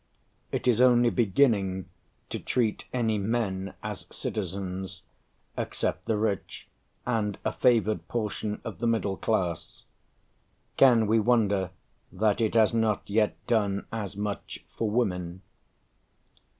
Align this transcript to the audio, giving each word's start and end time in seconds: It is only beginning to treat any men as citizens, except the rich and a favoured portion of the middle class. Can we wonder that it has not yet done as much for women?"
It 0.51 0.67
is 0.67 0.81
only 0.81 1.11
beginning 1.11 1.87
to 2.31 2.39
treat 2.39 2.85
any 2.91 3.19
men 3.19 3.75
as 3.83 4.07
citizens, 4.11 5.03
except 5.55 6.05
the 6.05 6.17
rich 6.17 6.67
and 7.05 7.37
a 7.45 7.53
favoured 7.53 8.07
portion 8.07 8.61
of 8.65 8.79
the 8.79 8.87
middle 8.87 9.15
class. 9.15 9.83
Can 10.75 11.05
we 11.05 11.19
wonder 11.19 11.69
that 12.11 12.41
it 12.41 12.55
has 12.55 12.73
not 12.73 13.07
yet 13.11 13.35
done 13.45 13.85
as 13.91 14.17
much 14.17 14.65
for 14.75 14.89
women?" 14.89 15.43